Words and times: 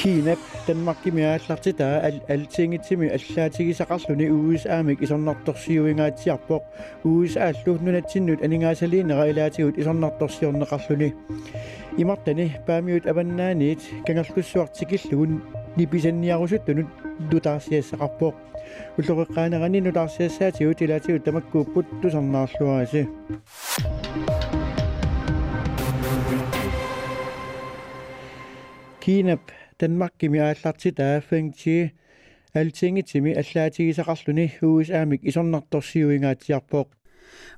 Kiinap 0.00 0.38
Danmarkimiaallartitaa 0.68 1.94
al 2.08 2.18
altingitsimi 2.34 3.08
allaatigisaqarluni 3.16 4.30
USAmik 4.30 5.02
isornartorsiuingaatiarpoq 5.02 6.62
USAallu 7.10 7.78
nunatinnut 7.86 8.44
aningaasaliinera 8.44 9.24
ilaatigut 9.32 9.78
isornartorsiorneqarluni 9.78 11.08
imartani 11.98 12.46
paamiut 12.66 13.06
avannaaniit 13.12 13.88
kangerlussuartikillugun 14.06 15.42
nipisanniarusuttunut 15.76 17.06
nutaarsiassaqarpoq 17.32 18.34
уллоқеққаанерани 18.98 19.80
нутаарсиассаатигут 19.86 20.82
илаатигут 20.82 21.24
тамаккууппут 21.24 21.86
тусарнаарлуаси 22.00 23.02
Kiinap 29.00 29.44
Danmarkimi 29.81 30.39
ааллартитаа 30.39 31.21
фэнчи 31.27 31.77
алтингитими 32.59 33.31
аллаатигисақарлүни 33.41 34.45
USAmik 34.69 35.21
исорнарторсиуингаатиарпоқ 35.29 36.87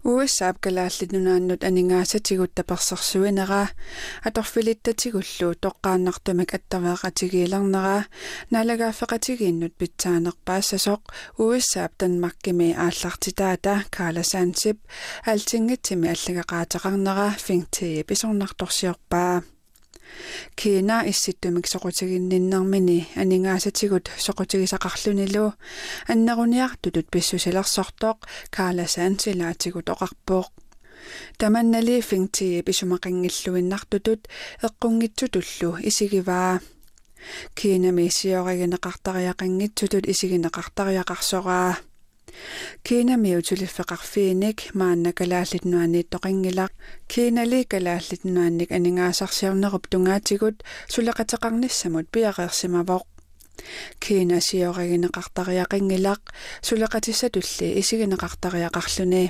USAап 0.03 0.57
галааллинунааннут 0.65 1.61
анингаасатигут 1.69 2.51
таперсэрсуинера 2.57 3.63
аторфилиттатигуллу 4.27 5.49
тоққааннартумак 5.65 6.51
аттавеэқатигиилернера 6.57 7.97
налагаафеқатигииннут 8.53 9.73
питсаанерпаассасоқ 9.79 11.01
USAап 11.45 11.93
танмаккими 11.99 12.69
ааллартитаата 12.85 13.73
кааласаансип 13.95 14.77
алтингитсими 15.31 16.07
аллагақаатеқарнера 16.13 17.27
фингтии 17.45 18.03
писорнарторсиорпаа 18.09 19.33
кина 20.55 21.03
исситтумик 21.11 21.67
соқутигинниннэрмини 21.67 22.99
анингаасатигут 23.21 24.05
соқутигисақарлунилу 24.25 25.45
аннеруниартутут 26.11 27.07
писсусилерсортоқ 27.13 28.17
кааласаан 28.55 29.13
силаатигут 29.19 29.87
оқарпооқ 29.93 30.49
таманнали 31.39 31.95
фингти 32.09 32.47
писумақингиллуиннартутут 32.67 34.21
эққунгитсутуллу 34.67 35.69
исигиваа 35.89 36.53
кина 37.57 37.89
мисиоригинеқартариақингитсутут 37.97 40.03
исигинеқартариақарсораа 40.11 41.71
Kiinami 41.77 41.92
utulifeqarfiinik 43.39 44.57
maanna 44.79 45.11
kalaallit 45.19 45.65
toqingilaq 46.13 46.71
kiinali 47.07 47.65
kalaallit 47.71 48.23
aningaasarsiarnerup 48.77 49.83
tungaatigut 49.91 50.55
suleqateqarnissamut 50.93 52.07
piaqeersimavoq 52.13 53.05
kiina 54.03 54.37
siorigineqartariaqingilaq 54.47 56.21
suleqatissatulli 56.67 57.67
isigineqartariaqarluni 57.81 59.23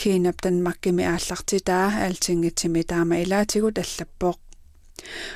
kiinap 0.00 0.36
tanmakkimi 0.42 1.04
aallartitaa 1.12 1.86
aaltingitsimi 2.04 2.84
taama 2.90 3.16
ilaatigut 3.24 3.76
allappoq 3.84 4.38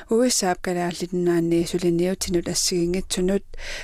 USAап 0.09 0.59
галааллитнаанни 0.65 1.65
сулиниутинут 1.71 2.47
ассигингитсунут 2.47 3.43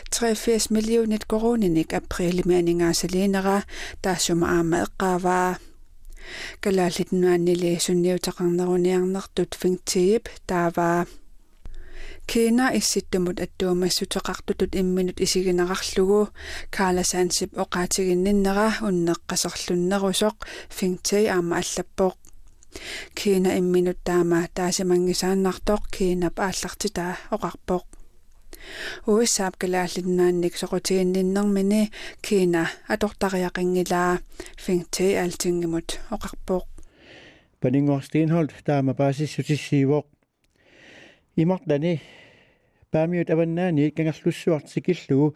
83 0.09 0.69
миллионит 0.69 1.25
корониник 1.25 1.93
априлими 1.93 2.55
анингаасалиинера 2.61 3.63
таассума 4.01 4.47
аама 4.57 4.83
эққааваа 4.85 5.57
галааллитнааннили 6.63 7.79
сунниутеқарнеруниарнертут 7.85 9.51
фингтиип 9.61 10.29
тааваа 10.45 11.07
Кина 12.31 12.71
исситтумут 12.77 13.41
аттуумассутеқартутут 13.41 14.71
имминут 14.79 15.19
исигинеқарлугу 15.19 16.29
кааласаансип 16.75 17.51
оқаатигинниннера 17.63 18.67
уннеққасерлуннерусоқ 18.87 20.35
фингтей 20.69 21.25
аама 21.27 21.57
аллаппоқ 21.59 22.15
кина 23.13 23.57
имминут 23.59 23.99
таама 24.03 24.47
таасимангисааннартоқ 24.53 25.81
кина 25.95 26.29
пааллартитаа 26.37 27.13
оқарпоқ. 27.35 27.83
Уиссаап 29.07 29.55
галааллиннаанник 29.61 30.55
соқутигинниннэрмини 30.61 31.91
кина 32.21 32.63
атортариақингилаа 32.93 34.19
фингти 34.63 35.15
алтингимут 35.23 35.99
оқарпоқ. 36.15 36.65
Панингор 37.61 38.03
стенхолд 38.03 38.51
таама 38.65 38.93
паасиссутиссиивоқ 38.93 40.05
имартани 41.35 42.01
паамиут 42.91 43.29
аваннаани 43.29 43.91
кангерлуссуартикиллугу 43.91 45.35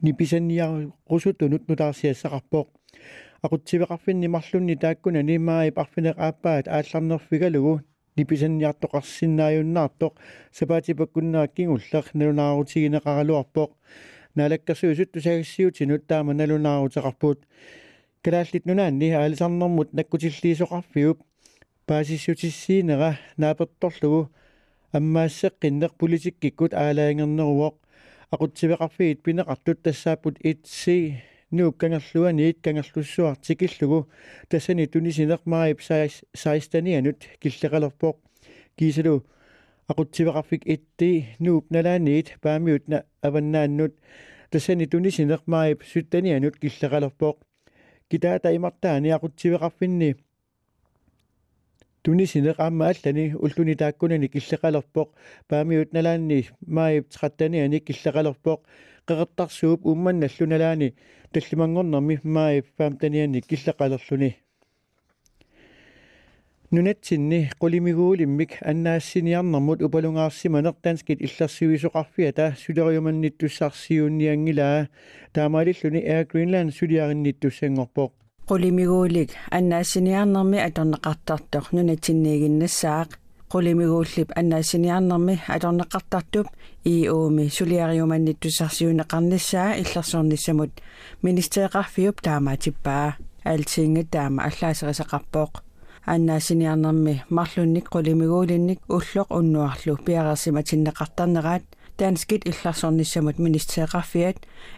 ниписанниарусутунут 0.00 1.68
нутаарсиассақарпоқ 1.68 2.66
aqutsivеқарфинни 3.45 4.27
марлунни 4.27 4.75
тааккуна 4.75 5.21
нимааи 5.23 5.71
парфинеқааппаат 5.77 6.65
аалларнерфигалугу 6.67 7.81
ниписанниартоқарсинааюннаартоқ 8.17 10.13
сапаатипаккуннааккигуллер 10.57 12.05
налунаарутигинеқаралуарпоқ 12.19 13.69
налаккасуусутту 14.35 15.21
сагиссиутинут 15.25 16.07
таама 16.07 16.33
налунаарутеқарпут 16.33 17.39
калааллит 18.23 18.65
нунаанни 18.65 19.09
аалисарнэрмут 19.11 19.93
наккутиллиисоқарфиуп 19.97 21.17
паасиссутиссиинера 21.87 23.17
нааперторлугу 23.37 24.29
аммаассеққиннеқ 24.97 25.91
политиккиккут 26.01 26.73
аалаангернеруоқ 26.73 27.75
aqutsivеқарфиит 28.31 29.23
пинеқартут 29.23 29.81
тассааппут 29.83 30.35
итси 30.39 31.21
нууккангерлуаниит 31.51 32.61
кангерлуссуартикиллугу 32.61 34.09
тассани 34.47 34.87
тунисинермаип 34.87 35.79
16танианут 35.79 37.19
киллеқалерпоқ 37.41 38.15
кисалу 38.77 39.25
aqutsivеқарфик 39.87 40.63
итти 40.65 41.27
нууп 41.39 41.69
налааниит 41.69 42.37
паамиутна 42.41 43.05
аваннааннут 43.21 43.93
тассани 44.49 44.85
тунисинермаип 44.87 45.83
17танианут 45.83 46.55
киллеқалерпоқ 46.61 47.37
китаата 48.09 48.55
имартаани 48.55 49.09
aqutsivеқарфинни 49.09 50.15
тунисинеқ 52.06 52.56
аама 52.62 52.84
аллани 52.92 53.24
уллуни 53.44 53.74
тааккунани 53.82 54.28
киллеқалерпоқ 54.34 55.08
паамиут 55.50 55.90
налаанни 55.96 56.38
маип 56.76 57.04
13таниани 57.10 57.78
киллеқалерпоқ 57.86 58.60
qeqertarsuup 59.08 59.80
uummanналлуналаани 59.88 60.88
таллимангорнэрми 61.32 62.16
маи 62.22 62.56
фаамтаниани 62.76 63.40
киллақалерлүни 63.48 64.30
нунатсинни 66.74 67.40
qulимигуулиммик 67.60 68.52
аннаассиниарнэрмут 68.70 69.78
упалунгаарсиманер 69.86 70.74
танскит 70.84 71.18
иллерсивисоқарфиата 71.26 72.46
сулериуманниттуссарсиунниангилаа 72.62 74.80
таамаалиллуни 75.34 76.00
Air 76.14 76.24
Greenland 76.30 76.70
сулиаринниттуссангорпоқ 76.78 78.10
qulимигуулик 78.48 79.30
аннаассиниарнэрми 79.50 80.58
аторнеқартартор 80.68 81.64
нунатсинниигиннассаақ 81.74 83.10
qulимигууллип 83.52 84.28
аннаассиниарнэрми 84.40 85.34
аторнеқартартуп 85.54 86.46
иооми 86.84 87.44
сулиариуманниттусарсиунеқарниссаа 87.56 89.70
иллерсуорниссамут 89.82 90.72
министеэқарфиуп 91.26 92.16
таамаатиппаа 92.26 93.08
аалтиинга 93.44 94.02
таама 94.14 94.40
аллаасерисақарпооқ 94.48 95.52
аннаассиниарнэрми 96.06 97.14
марлунник 97.28 97.86
qulимигуулинник 97.94 98.80
уллоқ 98.88 99.28
уннуарлу 99.38 99.96
пиарерсиматиннеқартарнераат 100.06 101.64
таанскит 101.96 102.46
илларсорниссамут 102.46 103.38
министеэқарфиат 103.38 104.36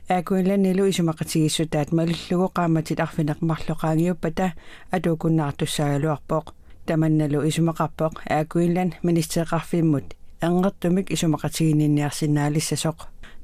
аакуиланилу 0.09 0.85
исумақатигиссутаат 0.91 1.93
малиллугу 1.93 2.49
qaamatit 2.56 2.99
арфинеқ 3.05 3.38
марлоқаангиуппата 3.50 4.47
атуукуннаартуссаагалуарпооқ 4.97 6.47
таманналу 6.87 7.38
исумақарпоқ 7.50 8.12
аакуиллан 8.37 8.94
министеқарфиммут 9.03 10.06
ангертумик 10.41 11.06
исумақатигининниарсинаалиссасоқ 11.15 12.99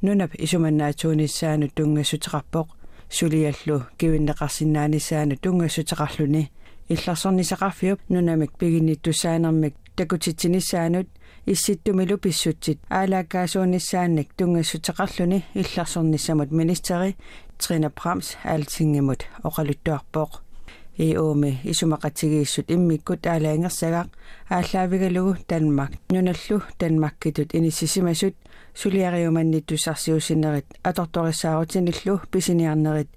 нунап 0.04 0.32
исуманнаатуунissaanu 0.44 1.66
тунгассутеқарпоқ 1.76 2.68
сулиаллу 3.16 3.76
кивиннеқарсинааниссаану 3.98 5.36
тунгассутеқарлүни 5.44 6.42
илларсорнисақарфиуп 6.92 7.98
нунамик 8.08 8.52
пигинниттусаанермик 8.58 9.74
такутитсинissaанут 9.96 11.08
исситтумилу 11.46 12.16
писсутсит 12.18 12.78
аалааккаасуунissaанник 12.88 14.32
тунгассутеқарлүни 14.34 15.44
илларсорниссамут 15.54 16.50
министери 16.50 17.16
Трина 17.58 17.90
Прамс 17.90 18.36
аалтингимут 18.44 19.24
оқалуттуарпоқ. 19.42 20.40
Иуми 20.96 21.60
исумақатигииссут 21.64 22.70
иммиккут 22.70 23.26
аалаангерсагақ 23.26 24.08
ааллаавигалугу 24.48 25.36
Danmark 25.48 25.92
нуналлу 26.08 26.62
Danmarkkитут 26.78 27.54
иниссисимасут 27.54 28.34
сулиариуманни 28.74 29.60
туссарсиусинерит 29.60 30.66
аторторисаарутиниллу 30.82 32.20
писиниарнерит. 32.30 33.08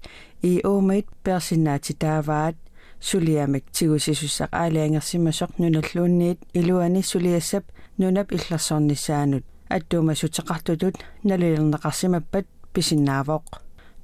И 0.42 0.60
оомит 0.62 1.06
персинаати 1.24 1.92
тааваат 1.94 2.56
сулиамик 3.00 3.64
тигусисуссақ 3.72 4.50
аалиангерсимасоқ 4.52 5.50
нуналлуунниит 5.58 6.38
илуани 6.52 7.02
сулиассап 7.02 7.64
нунап 7.98 8.32
иллерсорнissaанут 8.32 9.44
аттуума 9.68 10.14
сутеқартутут 10.14 10.96
налилернеқарсимаппат 11.24 12.46
писиннаавоқ. 12.72 13.42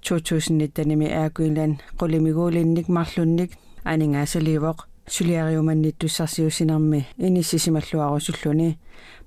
2019-ми 0.02 1.06
аакуилан 1.23 1.79
qulимигуулинник 1.99 2.88
марлунник 2.88 3.52
анингаасаливоқ 3.85 4.87
сулиариуманнит 5.06 5.99
туссарсиусинерми 5.99 7.06
иниссисималлуарусуллуни 7.19 8.79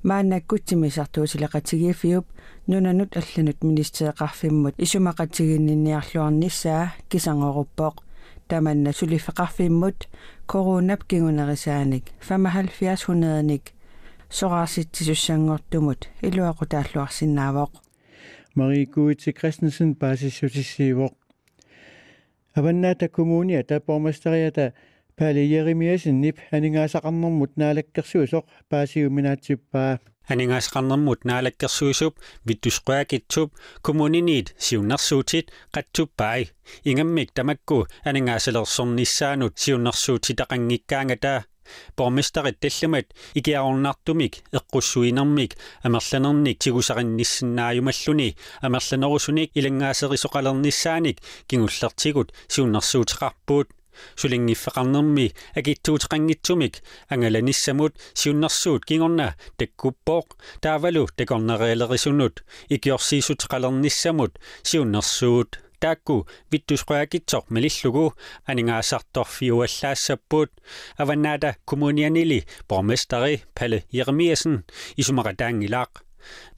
мааннаккутсимисартуутилеқатигииффиуп 0.04 2.26
нунанут 2.68 3.18
алланут 3.18 3.64
министеэқарфиммут 3.64 4.76
исумақатигиннинниарлуарниссаа 4.78 6.94
кисангоруппоқ 7.10 8.04
таманна 8.48 8.94
сулифеқарфиммут. 8.94 10.08
Коронап 10.46 11.04
кингунерисааник 11.04 12.06
75 12.22 13.08
soraasitsisussanngortumut 14.30 16.10
iluaqu 16.24 16.66
taalluarsinnaavoq 16.66 17.72
Marie 18.56 18.86
Guitse 18.86 19.32
Christensen 19.34 19.96
basissutissiivoq 19.96 21.14
avannaata 22.58 23.10
kommunia 23.10 23.64
ta 23.64 23.80
borgmesteriata 23.80 24.72
Paali 25.20 25.52
Jeremiasen 25.52 26.22
nip 26.22 26.38
aningaasaqarnermut 26.54 27.52
naalakkersuusoq 27.58 28.46
paasiuminaatsippaa 28.70 29.98
aningaasaqarnermut 30.32 31.26
naalakkersuusup 31.26 32.16
vittusquakitsup 32.48 33.52
kommuniniit 33.82 34.56
siunnersuutit 34.58 35.52
qatsupaai 35.74 36.44
ingammik 36.86 37.30
tamakku 37.36 37.78
aningaasaleersornissaanut 38.06 39.54
siunnersuutitaqanngikkaangata 39.64 41.42
Borgmesterит 41.97 42.59
таллумат 42.61 43.07
икиарорнартумик 43.35 44.35
эққуссуинермик 44.53 45.57
амерланерник 45.83 46.59
тигусаринниссиннааюмаллуни 46.59 48.37
амерланерусуник 48.61 49.51
илангаасерисоқалерниссааник 49.59 51.19
кингуллертигут 51.49 52.33
сиуннэрсуутеқарпуут 52.49 53.69
сулингиффеқарнерми 54.17 55.35
акиттуутеқангитсумик 55.55 56.83
ангаланиссамут 57.09 57.97
сиуннэрсуут 58.15 58.85
кингорна 58.85 59.37
таккуппооқ 59.59 60.29
таавалу 60.61 61.07
такорнереалерисунут 61.17 62.45
икиорсиисутеқалерниссамут 62.75 64.33
сиуннэрсуут 64.63 65.61
таакку 65.83 66.17
виттусқуакитсоқ 66.53 67.45
малиллугу 67.55 68.07
анингаасарторфиуаллаассаппут 68.51 70.51
аваннаата 71.03 71.51
коммунианили 71.69 72.41
борместери 72.69 73.35
пале 73.57 73.79
Jeremiasen 73.97 74.55
исумақатаангилаақ 75.01 75.93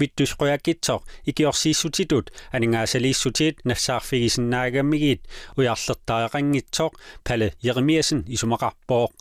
виттусқуякитсоқ 0.00 1.00
икиорсииссутитут 1.30 2.26
анингаасалииссутиит 2.56 3.56
нассаарфигисиннаагаммигиит 3.68 5.22
уярлертаақангитсоқ 5.56 6.92
пале 7.26 7.46
Jeremiasen 7.64 8.20
исумақарпооқ 8.34 9.12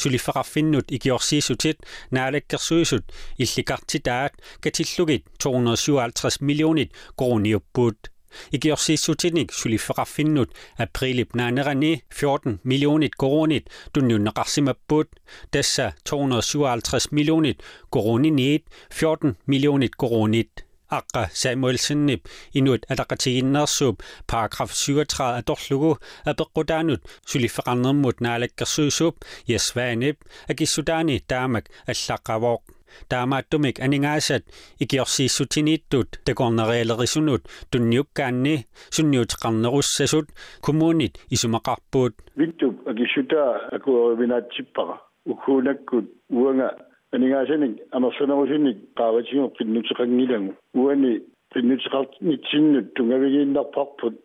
сулиффеқарфиннут 0.00 0.86
икиорсииссутит 0.96 1.78
наалаккерсуисут 2.10 3.04
илликартитаат 3.36 4.32
катиллугит 4.60 5.26
257 5.38 6.46
миллионит 6.46 6.92
корониуппут 7.16 8.10
Igiorsiissutinik 8.55 9.51
sulifeqarfinnut 9.51 10.49
aprilip 10.83 11.35
naanerani 11.35 11.91
14 12.09 12.59
millionit 12.63 13.15
koronit 13.15 13.69
tunniunneqarsimappuut 13.93 15.09
tassa 15.51 15.91
257 16.03 17.11
millionit 17.11 17.63
koroniniit 17.89 18.65
14 18.89 19.35
millionit 19.47 19.95
koronit 19.95 20.67
Aqqa 20.87 21.27
Samuelsenip 21.33 22.29
inuit 22.55 22.85
ataqatiginnersuup 22.93 24.03
paragraf 24.31 24.71
37 24.71 25.33
atorlugu 25.39 25.91
apeqqutaanut 26.31 27.01
sulifeqarnermut 27.27 28.23
naalakkersuusuup 28.25 29.15
yasvaanip 29.51 30.17
akissutaani 30.51 31.19
taamak 31.27 31.65
allaqavoq 31.91 32.76
таамааттумик 33.08 33.80
анингаасат 33.80 34.44
икиорсииссутинииттут 34.82 36.20
такорнериалерисунут 36.24 37.42
тунниуккаанни 37.70 38.66
сунниутеқарнеруссасут 38.96 40.26
коммуунит 40.66 41.14
исумақарпуут 41.34 42.14
виттуп 42.36 42.74
акиссута 42.88 43.68
акуорвинаатсиппара 43.76 45.00
укхуунаккут 45.26 46.06
уанга 46.30 46.68
анингаасаник 47.12 47.74
амерсанерусунник 47.90 48.78
qaavatigu 48.98 49.50
qinnuteqangilagu 49.58 50.52
uani 50.74 51.12
qinnuteqarnitsinнут 51.52 52.94
тунгавигииннарпарпут 52.94 54.16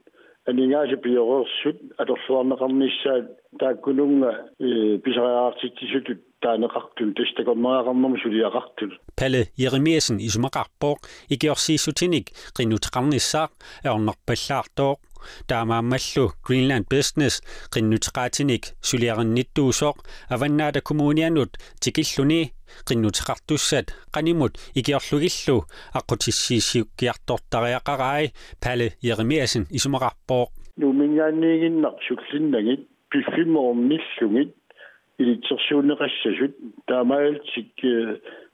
анингааса 0.50 0.98
пиорерсут 1.04 1.78
аторлуарнеқарнissaat 2.02 3.26
тааккунунга 3.60 4.32
писариаартитсисутут 5.04 6.20
таанеқартун 6.44 7.10
тастакорнеақарнэрму 7.18 8.18
сулиақартул 8.24 8.92
пале 9.20 9.42
Jeremiasen 9.58 10.18
исумақарпооқ 10.28 11.00
икиорсииссутиник 11.34 12.26
qinnuteqarnissaaq 12.58 13.52
аорнарпаллаартооқ 13.90 15.00
таамааммаллу 15.50 16.26
Greenland 16.46 16.86
Business 16.94 17.36
qinnuteqaatinik 17.74 18.64
сулиаринниттуусооқ 18.90 19.98
аваннаата 20.36 20.80
коммунианут 20.88 21.52
тикиллуни 21.82 22.44
qinnuteqartussat 22.88 23.88
qanimut 24.16 24.54
ikiorlugillu 24.80 25.58
aqutissiisiukkiartortariaqaraai 26.00 28.26
pale 28.64 28.88
Jeremiasen 29.08 29.64
isumaqarpooq 29.78 30.50
нумингаанниигиннар 30.82 31.96
суллиннагит 32.08 32.82
пиффимоорниллугит 33.10 34.50
илитсерсуунеқассасут 35.20 36.54
таамаалтик 36.88 37.72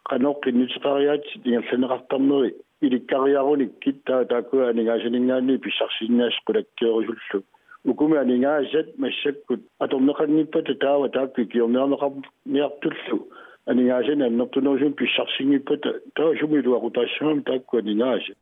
qanoqqinnuteqariaat 0.09 1.25
tingerlaneqartarneri 1.43 2.49
ilikkaриаруник 2.85 3.71
киттаа 3.83 4.25
таакуа 4.25 4.69
анигаасинингаани 4.73 5.57
писсарсиннаас 5.65 6.35
qulakkeerusулlu 6.47 7.43
укуми 7.91 8.17
анигаасат 8.17 8.87
массаккут 8.97 9.61
аторнеқангиппата 9.79 10.73
таава 10.85 11.09
таакки 11.09 11.45
киорнеарнеқар 11.53 12.11
ниартуллу 12.45 13.17
анигаасани 13.65 14.23
аннертунерусун 14.29 14.93
писсарсингиппата 14.93 15.99
таа 16.15 16.31
сумилуақутаассамам 16.39 17.43
таакку 17.49 17.77
анигааса 17.77 18.33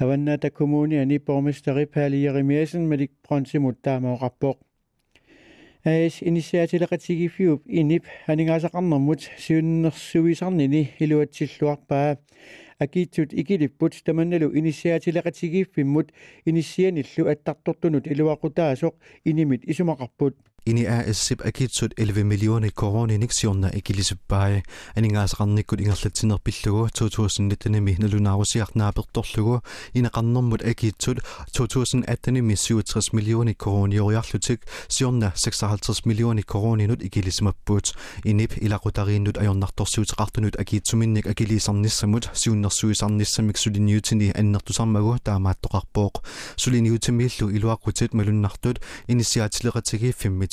аваннаата 0.00 0.50
коммуни 0.50 0.96
ани 0.96 1.18
борместери 1.18 1.86
паали 1.86 2.24
Jeremiasen 2.26 2.82
медик 2.92 3.10
пронсимут 3.26 3.76
таамаоқарпоқ 3.86 4.56
аис 5.85 6.21
инициатилеқатигиффиуп 6.21 7.63
инип 7.67 8.05
анигаасақарнэрмут 8.27 9.21
сиуннэрсуисарнини 9.37 10.95
илуатсиллуарпаа 10.99 12.19
акиитсут 12.79 13.33
икилиппут 13.33 13.93
таманналу 14.05 14.47
инициатилеқатигиффиммут 14.55 16.13
иниссианиллу 16.45 17.27
аттартортунут 17.27 18.07
илуақутаасоқ 18.07 18.93
инимит 19.25 19.65
исумақарпут 19.65 20.37
Ini-äässip 20.65 21.41
akitsut 21.45 21.91
11 21.97 22.23
millioner 22.23 22.71
koroninektioner 22.71 23.75
i 23.75 23.81
Gilisebbaje, 23.81 24.61
aningaasrannikkut 24.95 25.81
ingerlatsinnerpillugu 25.83 26.85
2019-imi 26.99 27.97
nalunaarusiarnaapertorlugu, 27.99 29.57
inaqarnermut 29.93 30.63
akitsut 30.63 31.19
2018-imi 31.57 32.55
67 32.55 33.11
millioner 33.13 33.53
koronioriarlutik, 33.59 34.63
siorna 34.87 35.33
56 35.35 36.05
millioner 36.05 36.47
koroninut 36.47 37.03
i 37.03 37.09
Gilisemapput, 37.09 37.91
inip 38.23 38.55
ilaqutariinnut 38.61 39.41
ajornartorsuutiqartunut 39.43 40.55
akitsuminnik 40.63 41.27
akilisarnissamut 41.27 42.29
siunnersuisarnissamik 42.33 43.59
sulinniutini 43.59 44.31
annertusarmagu 44.31 45.17
taamaattoqarpooq, 45.27 46.23
suliniutimillu 46.55 47.51
iluaqqutit 47.51 48.15
malunartut 48.15 48.79
inisiaatileqatigi 49.11 50.15
5 50.23 50.52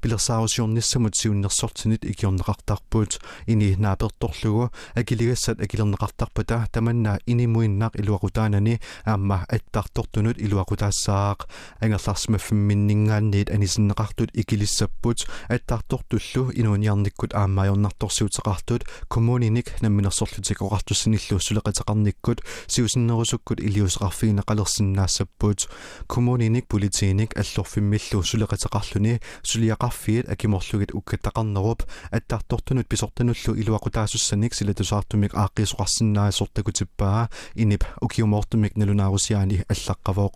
pilersaarusiornissamut 0.00 1.14
siunnersortinit 1.14 2.04
ikiorneqartarput 2.04 3.18
ini 3.46 3.76
naapertorlugu 3.78 4.68
akiligassat 4.96 5.60
akilerneqartarpata 5.64 6.66
tamanna 6.72 7.18
inimuinnaq 7.26 7.92
iluaqutaanani 8.00 8.74
aamma 9.12 9.36
attartortunut 9.56 10.36
iluaqutaassaaq 10.44 11.38
angerlarsmaffimminningaanniit 11.82 13.48
anisinneqartut 13.54 14.30
ikilissapput 14.42 15.18
attartortullu 15.56 16.42
inuuniarnikkut 16.60 17.30
aammaajornartorsiuteqartut 17.40 18.82
kommuninik 19.08 19.66
namminersorlutik 19.82 20.58
oqartussinillu 20.66 21.36
suleqataqarnikkut 21.46 22.38
siusinnerusukkut 22.68 23.58
iliuseqarfiineqalersinnaassapпут 23.68 25.60
kommuninik 26.06 26.64
politiinik 26.68 27.30
аллорфиммиллу 27.42 28.18
сулеқатеқарлүни 28.30 28.47
сулиақарфиит 29.43 30.29
акиморлугит 30.29 30.93
уккаттақарнеруп 30.93 31.83
аттарторtunut 32.11 32.87
писортануллу 32.87 33.55
илуақутаассаник 33.55 34.53
силатусаартумик 34.53 35.33
ааққисоқарсинаа 35.33 36.31
сортакутиппаа 36.31 37.29
инип 37.55 37.83
укиумоортумик 38.01 38.75
налунаарусиаани 38.75 39.63
аллаққавооқ 39.69 40.33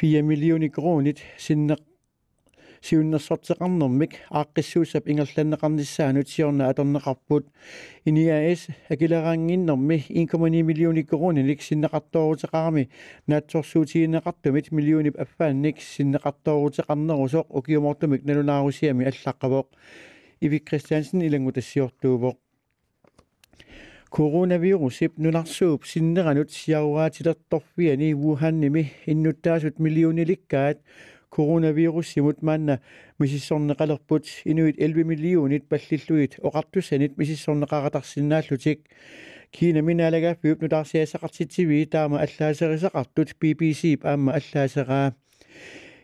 4 0.00 0.22
миллиони 0.22 0.68
кроонит 0.68 1.18
синнеқ 1.38 1.89
сиуннерсортеқарнэрмик 2.81 4.13
ааққиссуусап 4.29 5.07
ингерланнеқарниссаанут 5.11 6.29
сиорна 6.29 6.69
аторнеқарпут 6.69 7.47
иниаэс 8.05 8.67
акилераангиннэрми 8.89 10.05
1,9 10.09 10.61
миллиони 10.63 11.03
кроонилик 11.03 11.61
синнеқарторутеқарами 11.61 12.89
наатсорсуутигинеқартумит 13.27 14.71
миллионип 14.71 15.19
аффаанник 15.19 15.77
синнеқарторутеқарнерусоқ 15.79 17.47
укиумортумик 17.49 18.23
налунаарусиами 18.23 19.05
аллаққавоқ 19.05 19.67
ивик 20.41 20.63
кристиансен 20.69 21.21
илангутассиортуувоқ 21.21 22.37
коронавирусип 24.15 25.17
нунарсууп 25.17 25.85
синнеранут 25.85 26.49
сиаруаатилерторфиани 26.51 28.13
вуханними 28.13 28.93
иннуттаасут 29.05 29.79
миллиониликкаат 29.79 30.77
коронавируссимут 31.29 32.41
маанна 32.41 32.81
мисиссорнеқалерпут 33.19 34.25
инуит 34.45 34.77
11 34.79 35.05
миллионит 35.05 35.67
паллиллуит 35.67 36.39
оқартусанит 36.39 37.17
мисиссорнеқаратарсинааллутик 37.17 38.79
кина 39.51 39.81
минаалагааффиуп 39.81 40.61
нутарсиасақартитсиви 40.61 41.85
таама 41.87 42.21
аллаасерисақартут 42.25 43.35
BBC 43.39 43.99
аама 44.03 44.33
аллаасераа 44.33 45.15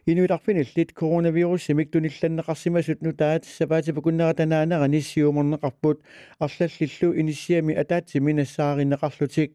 инуиларфиналлит 0.05 0.93
коронавируссимик 0.93 1.91
тунилланнеқарсимасут 1.91 3.01
нутаат 3.01 3.46
сапаатипакуннератанаанера 3.46 4.88
ниссиуморнеқарпут 4.88 6.01
арлаллиллу 6.39 7.20
иниссиами 7.20 7.74
атаатси 7.75 8.17
минассааринеқарлутик 8.17 9.51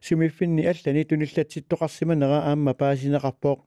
сумиффинни 0.00 0.62
аллани 0.62 1.02
туниллатситтоқарсиманера 1.04 2.42
аама 2.50 2.72
паасинеқарпоқ 2.74 3.58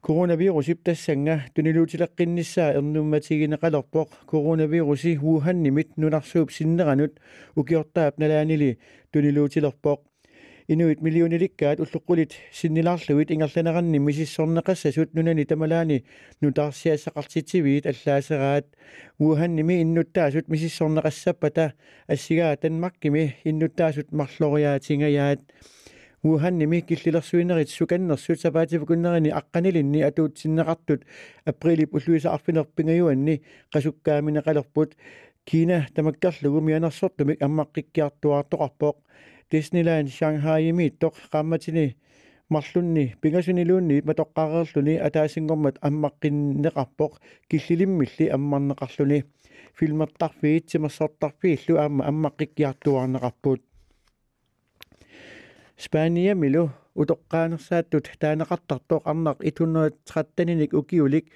коронавирусип 0.00 0.82
тассанга 0.84 1.44
тунилуутилаққиннссаа 1.54 2.74
эрнумматигинеқалерпоқ 2.78 4.08
коронавируси 4.30 5.16
вуханнимит 5.16 5.96
нунарсууп 5.96 6.52
синнеранут 6.52 7.18
укиортаап 7.56 8.18
налаанили 8.18 8.78
тунилуутилерпоқ 9.12 10.00
инуит 10.68 11.00
миллиониликкаат 11.00 11.80
уллуққулит 11.80 12.32
синнилаарлуит 12.52 13.30
ингерланеранни 13.30 13.98
мисиссорнеқассасут 13.98 15.14
нунани 15.14 15.44
тамалаани 15.44 16.04
нутаарсиассақартитсивиит 16.40 17.86
аллаасераат 17.86 18.66
вуханними 19.18 19.82
иннуттаасут 19.82 20.48
мисиссорнеқассаппата 20.48 21.74
ассигаа 22.08 22.56
танмаркими 22.56 23.36
иннуттаасут 23.44 24.10
марлориаатингаяат 24.12 25.40
ууханними 26.22 26.80
киллилерсуинерит 26.80 27.70
суканнерсут 27.70 28.40
сапаативкуннерини 28.40 29.30
аққанилинни 29.30 30.02
атуутсиннеқартут 30.08 31.04
априлип 31.44 31.94
уллуиса 31.94 32.32
арфинерпингаюанни 32.32 33.42
қасуккааминеқалерпут 33.72 34.96
кина 35.44 35.86
тамаккарлугу 35.94 36.60
мианерсортумик 36.60 37.42
аммаққиккиартуартоқарпоқ 37.42 38.96
Disneyland 39.50 40.08
Shanghai-ими 40.10 40.90
тоқ 40.98 41.14
қамматини 41.30 41.94
марлунни 42.50 43.14
пингасунилуунни 43.22 44.02
матоққарерлүни 44.08 44.94
атаасингормат 45.06 45.76
аммаққиннеқарпоқ 45.86 47.12
киллилиммилли 47.50 48.26
аммарнеқарлүни 48.36 49.18
филмертарфиитсимассортарфииллу 49.78 51.74
аама 51.78 52.02
аммаққиккиартуарнеқарпут 52.10 53.60
Spania 55.80 56.34
milu 56.34 56.70
утоққаанерсааттут 56.96 58.06
таанеқартартоқ 58.20 59.02
арнақ 59.04 59.38
113-ник 59.44 60.72
укиулик 60.72 61.26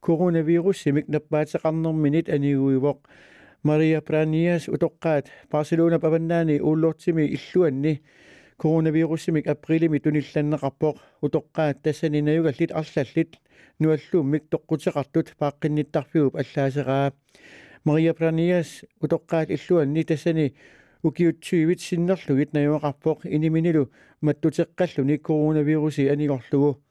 коронавируссимик 0.00 1.06
наппаатеқарнэрминит 1.08 2.28
анигуивоқ 2.28 2.98
Мария 3.62 4.00
Праниас 4.00 4.68
утоққаат 4.68 5.26
Барселона 5.50 6.00
паваннаани 6.00 6.60
ууллортими 6.60 7.24
иллуанни 7.36 8.02
коронавируссимик 8.56 9.46
априлими 9.46 9.98
тунилланнеқарпоқ 9.98 10.96
утоққаат 11.22 11.82
тассанинаюгаллит 11.82 12.72
арлаллит 12.72 13.38
нуаллууммик 13.78 14.44
тоққутеқартут 14.52 15.36
пааққинниттарфигуп 15.38 16.34
аллаасераа 16.36 17.12
Мария 17.84 18.14
Праниас 18.14 18.82
утоққаат 19.00 19.48
иллуанни 19.50 20.02
тассани 20.02 20.54
укиутсуивит 21.03 21.81
синнерлугит 21.81 22.53
наюақарпоқ 22.53 23.25
иниминилу 23.25 23.91
маттутеққаллуни 24.21 25.17
коронавируси 25.17 26.07
анигорлугу 26.07 26.81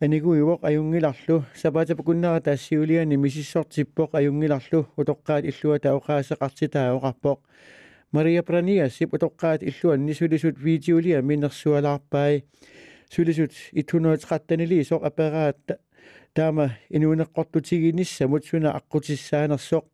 анигуивоқ 0.00 0.60
аюнгиларлу 0.62 1.44
сапаатапакуннера 1.54 2.40
таассиулиани 2.40 3.16
мисиссортиппоқ 3.16 4.10
аюнгиларлу 4.18 4.88
утоққаат 4.96 5.44
иллуа 5.50 5.78
таоқаасеқартитаа 5.78 6.96
оқарпоқ 6.96 7.38
Мария 8.12 8.42
Праниасип 8.42 9.14
утоққаат 9.14 9.62
иллуанни 9.62 10.12
сулисут 10.12 10.58
видеолиа 10.58 11.22
минерсуалаарпай 11.22 12.44
сулисут 13.08 13.52
113-нили 13.72 14.82
соқ 14.84 15.02
аппараат 15.04 15.80
таама 16.34 16.76
инуунеққортутигиниссамут 16.90 18.44
суна 18.44 18.76
аққутиссаанерсоқ 18.76 19.84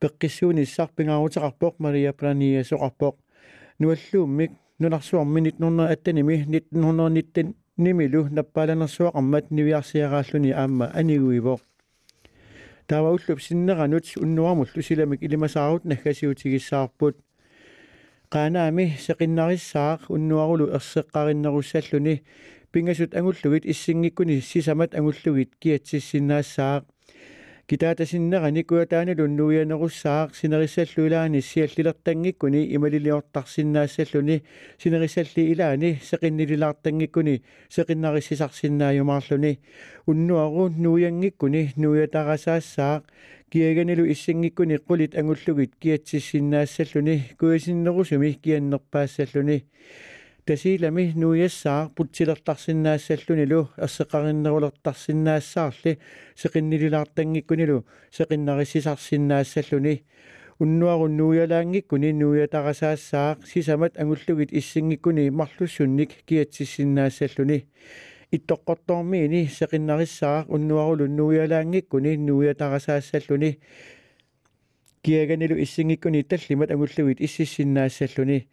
пеққиссуунissarpingaaruteqarpoq 0.00 1.74
Maria 1.78 2.12
Prania 2.12 2.64
soqarpoq 2.64 3.16
nualluummik 3.78 4.50
nunarsuarmi 4.80 5.40
1918nimi 5.40 6.36
1919 6.48 7.54
nimilu 7.76 8.28
nappalanersuaqarmat 8.36 9.50
niviarsiaraalluni 9.50 10.52
aamma 10.62 10.86
aniguivoq 11.00 11.60
taava 12.88 13.10
ullup 13.16 13.40
sinneranut 13.46 14.06
unnuarmullu 14.24 14.82
silamik 14.82 15.22
ilimasaarut 15.26 15.84
naggasiutigissаарput 15.90 17.16
qaanaami 18.32 18.86
seqinnarissаақ 19.06 20.00
уннуарулу 20.14 20.66
ерсеққариннеруссаллуни 20.76 22.14
пингасут 22.72 23.14
ангуллугит 23.18 23.64
иссингиккуни 23.72 24.40
сисамат 24.40 24.94
ангуллугит 24.98 25.50
киатсиссинаассаақ 25.60 26.82
китаатасиннерани 27.70 28.62
куатааналун 28.66 29.36
нуианерусsaaq 29.38 30.30
синерissаллуилаани 30.34 31.40
сиаллилертангиккуни 31.50 32.62
ималилиортарсиннаассаллуни 32.74 34.36
синерissалли 34.82 35.42
илаани 35.52 35.90
сеқиннилилаартангиккуни 36.08 37.34
сеқиннариссисарсиннааюмаарлуни 37.76 39.52
уннуару 40.10 40.64
нуиангиккуни 40.84 41.62
нуиатарасаассаақ 41.82 43.02
киаганилу 43.52 44.04
иссангиккуни 44.12 44.76
қулит 44.88 45.12
ангуллугит 45.20 45.72
киатсиссиннаассаллуни 45.82 47.16
куисиннерусуми 47.38 48.32
кианнерпаассаллуни 48.42 49.58
тасилами 50.44 51.12
нуяссаа 51.16 51.90
путсилертарсинаассаллунилу 51.96 53.68
ерсеқариннерулертарсинаассаарли 53.76 55.98
сеқиннилилаартангиккунилу. 56.34 57.84
Сеқиннариссисарсинаассаллуни 58.10 60.02
уннуарун 60.58 61.16
нуялаангиккуни 61.16 62.12
нуятарасаассаақ 62.12 63.46
сисамат 63.46 63.98
ангуллугит 63.98 64.52
иссингиккуни. 64.52 65.30
Марлуссунник 65.30 66.10
киатсиссинаассаллуни 66.26 67.66
иттоққортормиини 68.32 69.48
сеқиннариссаақ 69.58 70.44
уннуарулун 70.54 71.16
нуялаангиккуни 71.16 72.16
нуятарасаассаллуни 72.16 73.58
киаганилу 75.02 75.56
иссингиккуни 75.64 76.22
таллимат 76.22 76.70
ангуллугит 76.70 77.20
иссиссинаассаллуни 77.20 78.46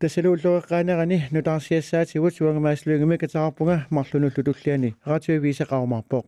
тассалууллуэққаанерани 0.00 1.18
нутарсиассаатигут 1.30 2.34
суангамааслуингами 2.36 3.16
катаарпунга 3.16 3.86
марлунуллу 3.90 4.42
туллиани 4.44 4.94
радиовиса 5.04 5.64
qaarmarpoq 5.64 6.26